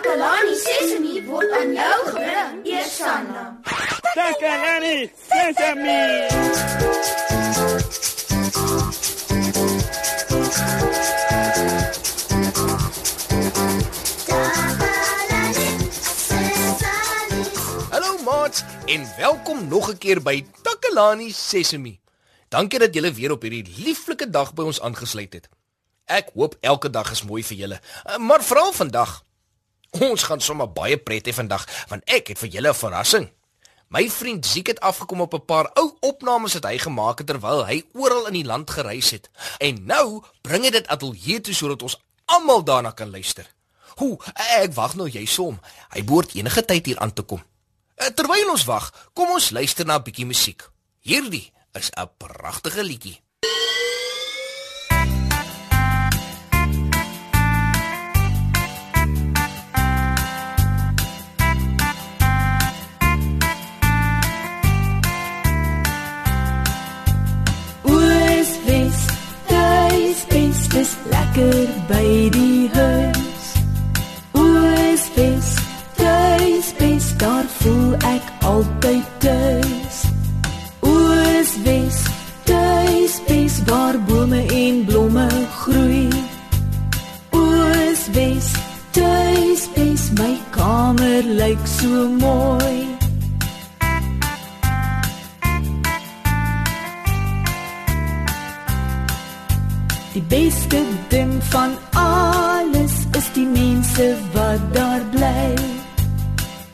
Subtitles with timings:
[0.00, 3.42] Takalani Sesemi word aan jou gebring, Eersanna.
[4.16, 5.98] Takalani Sesemi.
[17.90, 22.00] Hallo maats en welkom nog 'n keer by Takalani Sesemi.
[22.48, 25.48] Dankie dat julle weer op hierdie lieflike dag by ons aangesluit het.
[26.04, 29.28] Ek hoop elke dag is mooi vir julle, eh, maar veral vandag.
[29.90, 33.30] Ons gaan sommer baie pret hê vandag want ek het vir julle 'n verrassing.
[33.90, 37.66] My vriend Ziek het afgekom op 'n paar ou opnames wat hy gemaak het terwyl
[37.66, 39.30] hy oral in die land gereis het.
[39.58, 43.46] En nou bring hy dit ateljee toe sodat ons almal daarna kan luister.
[43.96, 44.18] Hoe,
[44.62, 45.60] ek wag nou jy som.
[45.90, 47.42] Hy behoort enige tyd hier aan te kom.
[47.96, 50.70] Eh, Terwyl ons wag, kom ons luister na 'n bietjie musiek.
[51.00, 53.20] Hierdie is 'n pragtige liedjie.
[91.38, 92.86] Lyk so mooi.
[100.12, 105.54] Die beste ding van alles is die mense wat daar bly.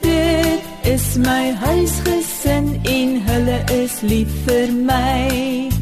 [0.00, 5.73] Dit is my huisgesin en hulle is lief vir my.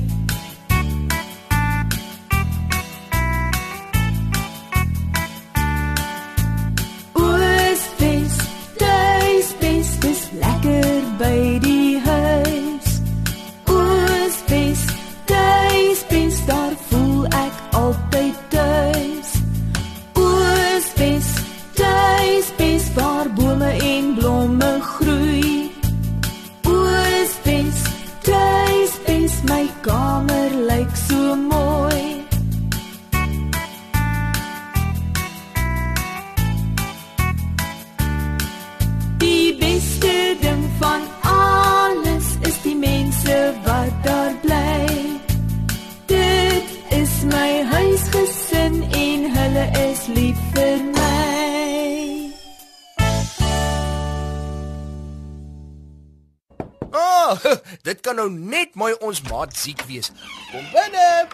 [57.32, 57.44] Oh,
[57.88, 60.10] dit kan nou net mooi ons maat Ziek wees.
[60.50, 61.28] Kom binne.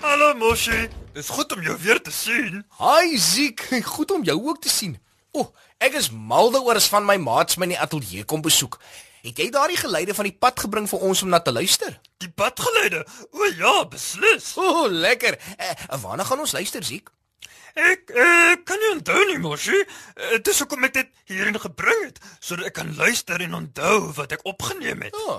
[0.00, 2.64] Hallo Moshi, dis goed om jou weer te sien.
[2.80, 3.62] Hi Ziek,
[3.94, 4.96] goed om jou ook te sien.
[5.30, 8.42] O, oh, ek is mal daaroor as van my maats my in die ateljee kom
[8.42, 8.80] besoek.
[9.20, 11.94] Het jy daardie geluide van die pad gebring vir ons om na te luister?
[12.24, 13.04] Die padgeleide.
[13.30, 14.54] O ja, beslis.
[14.56, 15.36] O, oh, lekker.
[15.60, 17.12] Eh, waarna gaan ons luister, Ziek?
[17.78, 19.78] Ek uh, kan nie onthou nie, Moshi.
[20.16, 24.34] Uh, dis hoekom ek dit hierin gebring het sodat ek kan luister en onthou wat
[24.34, 25.14] ek opgeneem het.
[25.26, 25.36] Ja.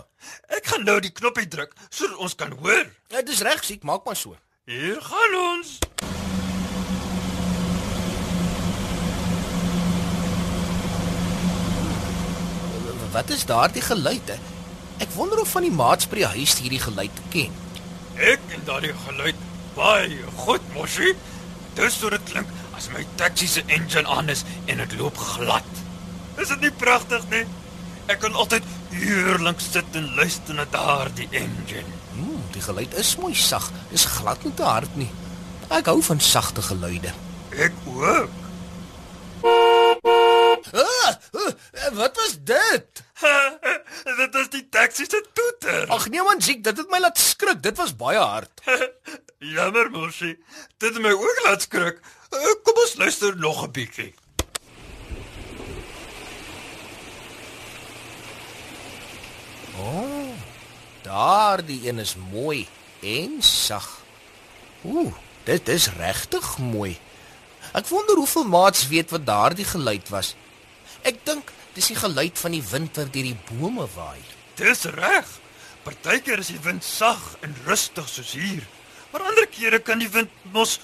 [0.56, 2.88] Ek gaan nou die knoppie druk sodat ons kan hoor.
[3.12, 4.38] Ja, dis reg, Ziek, maak maar so.
[4.70, 5.80] Hier gaan ons.
[13.12, 14.38] Wat is daardie geluide?
[15.04, 17.52] Ek wonder of van die maats by die huis hierdie geluid ken.
[18.16, 19.36] Ek en daardie geluid
[19.76, 21.12] baie goed, Moshi.
[21.78, 25.68] Dis hoe dit klink as my taxi se engine aan is en dit loop glad.
[26.42, 27.46] Is dit nie pragtig nie?
[28.12, 32.00] Ek kan altyd uurlank sit en luister na daardie engine.
[32.20, 33.70] Ooh, die geluid is mooi sag.
[33.92, 35.10] Dis glad nie te hard nie.
[35.72, 37.14] Ek hou van sagte geluide.
[37.56, 38.40] Ek ook.
[40.72, 41.52] Ah, uh,
[41.96, 43.04] wat was dit?
[44.22, 45.88] dit is die taxi se toeter.
[45.94, 47.62] Ag nee man, Ziek, dit het my laat skrik.
[47.64, 48.52] Dit was baie hard.
[49.42, 50.38] Jammer, Moshi.
[50.78, 51.98] Dit het my ook laat skrik.
[52.62, 54.14] Kom ons luister nog 'n bietjie.
[59.78, 60.30] Oh,
[61.02, 62.68] daardie een is mooi
[63.00, 64.04] en sag.
[64.82, 67.00] Ooh, dit is regtig mooi.
[67.74, 70.36] Ek wonder hoeveel maats weet wat daardie geluid was.
[71.02, 74.22] Ek dink dis die geluid van die wind wat deur die bome waai.
[74.56, 75.26] Dis reg.
[75.84, 78.68] Partykeer is die wind sag en rustig soos hier.
[79.12, 80.80] Maar ander kere kan die wind mos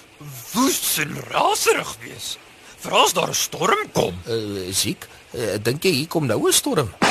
[0.52, 2.36] woes en raserig wees.
[2.78, 4.14] Veral as daar 'n storm kom.
[4.28, 6.92] Uh, Ziek, uh, dink jy hier kom nou 'n storm?
[7.00, 7.08] Ah!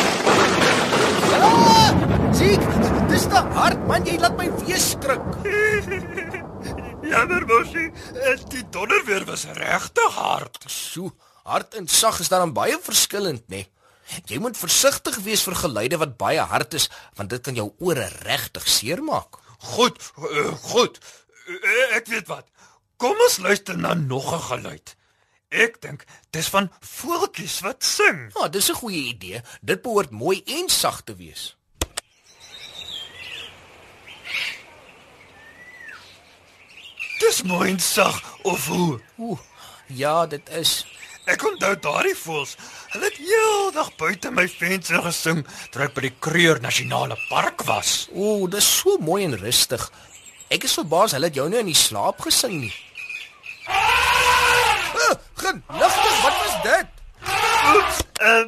[2.33, 2.61] Ziek,
[3.09, 5.21] dis te hard man, jy laat my weer skrik.
[7.11, 10.57] Jammer mosie, eh, die donderweer was regtig hard.
[10.67, 11.11] Sjoe,
[11.47, 13.63] Hard en sag is dan baie verskillend, nê?
[13.63, 13.67] Nee.
[14.27, 18.07] Jy moet versigtig wees vir geluide wat baie hard is, want dit kan jou ore
[18.27, 19.39] regtig seermaak.
[19.57, 20.99] Goed, uh, goed.
[21.47, 22.47] Uh, ek weet wat.
[22.97, 24.95] Kom ons luister na nog 'n geluid.
[25.49, 28.31] Ek dink dis van voeltjies wat sing.
[28.35, 29.41] Ja, dis 'n goeie idee.
[29.61, 31.55] Dit behoort mooi en sag te wees.
[37.19, 39.01] Dis mooi en sag of hoe?
[39.17, 39.39] Ooh,
[39.87, 40.85] ja, dit is.
[41.27, 42.53] Ek onthou daardie voels.
[42.93, 45.41] Hulle het heeldag buite my venster gesing
[45.73, 48.05] terwyl ek by die Kruger Nasionale Park was.
[48.15, 49.83] Ooh, dis so mooi en rustig.
[50.47, 52.73] Ek is verbaas hulle het jou nou in die slaap gesing nie.
[53.67, 56.87] Ah, Genigtig, wat was dit?
[57.73, 58.45] Oeps, uh,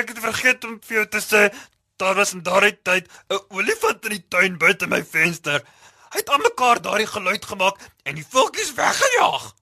[0.00, 1.42] ek het vergeet om vir jou te sê
[2.00, 5.60] daar was in daardie tyd 'n olifant in die tuin buite my venster.
[6.10, 9.52] Hy het aan mekaar daardie geluid gemaak en die voeltjies weggejaag.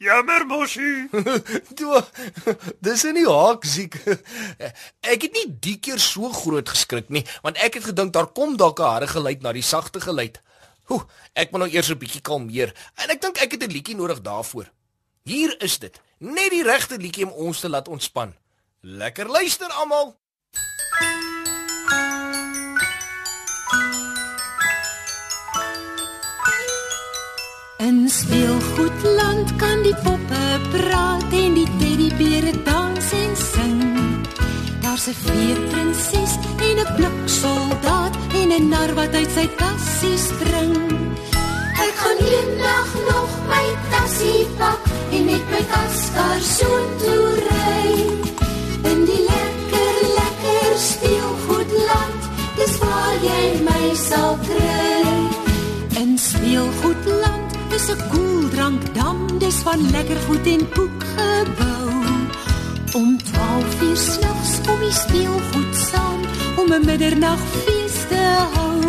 [0.00, 1.08] Jammer, Moshi.
[1.76, 1.98] Toe,
[2.80, 3.98] dis in die haak siek.
[5.04, 8.56] Ek het nie die keer so groot geskrik nie, want ek het gedink daar kom
[8.56, 10.40] dalk 'n harde geluid na die sagte geluid.
[10.88, 11.04] Hoe,
[11.36, 14.24] ek moet nou eers 'n bietjie kalmeer en ek dink ek het 'n liedjie nodig
[14.24, 14.72] daarvoor.
[15.28, 16.00] Hier is dit.
[16.18, 18.32] Net die regte liedjie om ons te laat ontspan.
[18.80, 20.16] Lekker luister almal.
[27.80, 30.40] In speelgoedland kan die poppe
[30.70, 33.80] praat en die teddybeere dans en sing.
[34.82, 36.32] Daar's 'n feeprinses
[36.66, 40.76] en 'n bliksoldaat en 'n nar wat uit sy kassie spring.
[41.86, 44.80] Ek gaan eendag nog my tassie pak
[45.12, 48.09] en met my kaskar soontoe ry.
[57.90, 61.90] 'n koeldrankdam, dis van lekker goed en koek gebou.
[62.92, 66.20] Om 12 uur snags kom die speelgoed saam
[66.60, 68.80] om 'n middernagfees te hou.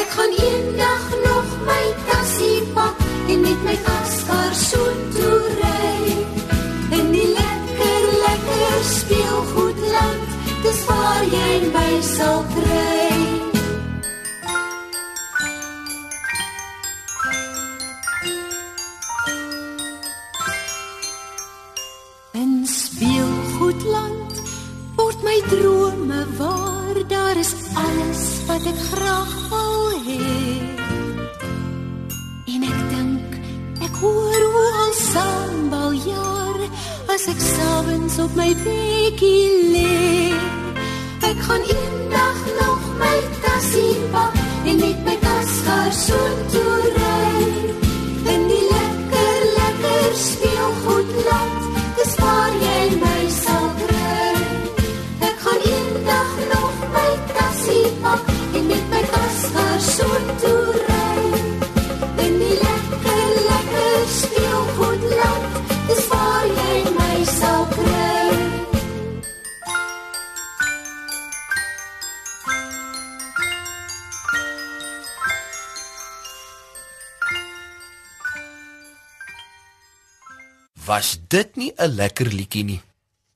[0.00, 2.96] Ek gaan eendag nog my tassie pak
[3.32, 6.00] en met my kaskar soontoe ry.
[6.98, 10.28] In die lekker lekker speelgoedland,
[10.62, 13.09] dis waar jy my sal kry.
[28.70, 30.20] Wat ek graag wil hê.
[32.54, 33.30] En ek dink
[33.86, 36.58] ek hoor hoe al sambal jaar
[37.14, 40.34] as ek s'avonds op my bedjie lê.
[41.30, 47.69] Ek gaan eendag nog my tassie pak en met my kaskar soontoe ry.
[80.90, 82.82] Was dit nie 'n lekker liedjie nie?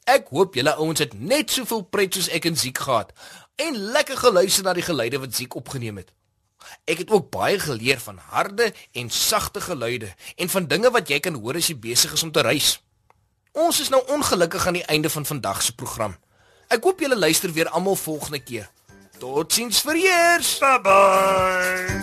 [0.05, 3.13] Ek hoop julle ouens het net soveel pret soos ek en Ziek gehad
[3.55, 6.11] en lekker geluister na die geluide wat Ziek opgeneem het.
[6.85, 11.21] Ek het ook baie geleer van harde en sagte geluide en van dinge wat jy
[11.21, 12.83] kan hoor as jy besig is om te reis.
[13.53, 16.17] Ons is nou ongelukkig aan die einde van vandag se program.
[16.69, 18.71] Ek hoop julle luister weer almal volgende keer.
[19.19, 20.59] Totsiens vir eers.
[20.59, 22.03] Bye bye.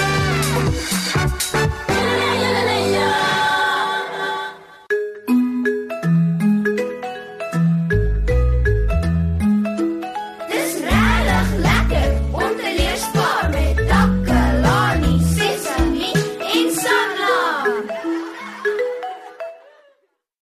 [0.51, 1.90] Thank you.